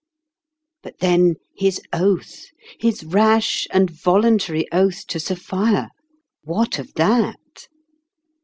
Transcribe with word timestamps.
But 0.81 0.97
then 0.97 1.35
his 1.55 1.79
oath 1.93 2.47
his 2.79 3.03
rash 3.03 3.67
and 3.69 3.87
voluntary 3.91 4.65
oath 4.71 5.05
to 5.05 5.19
Sophia 5.19 5.91
what 6.43 6.79
of 6.79 6.95
that 6.95 7.67